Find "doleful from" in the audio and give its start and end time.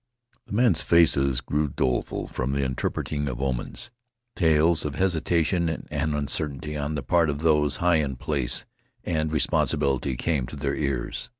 1.67-2.53